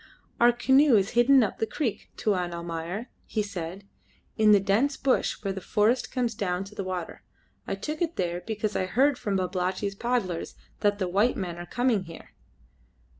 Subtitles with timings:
[0.39, 3.87] "Our canoe is hidden up the creek, Tuan Almayer," he said,
[4.35, 7.21] "in the dense bush where the forest comes down to the water.
[7.67, 11.67] I took it there because I heard from Babalatchi's paddlers that the white men are
[11.67, 12.31] coming here."